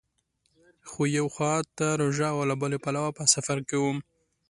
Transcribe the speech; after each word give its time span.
خو 0.89 1.01
یوې 1.17 1.31
خوا 1.35 1.53
ته 1.77 1.87
روژه 2.01 2.27
او 2.33 2.39
له 2.49 2.55
بله 2.61 2.77
پلوه 2.83 3.09
په 3.17 3.23
سفر 3.33 3.57
کې 3.67 3.77
وم. 3.79 3.97